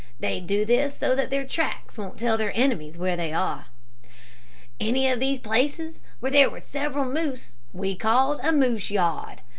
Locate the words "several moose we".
6.59-7.95